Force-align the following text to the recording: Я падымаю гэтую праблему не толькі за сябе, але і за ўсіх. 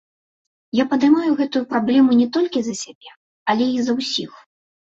Я 0.77 0.85
падымаю 0.93 1.33
гэтую 1.41 1.61
праблему 1.73 2.11
не 2.23 2.27
толькі 2.39 2.59
за 2.69 2.73
сябе, 2.83 3.09
але 3.55 3.69
і 3.77 3.89
за 3.91 3.99
ўсіх. 4.01 4.31